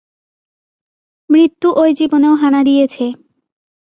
[1.29, 3.05] মৃত্যু ঐ জীবনেও হানা দিয়েছে।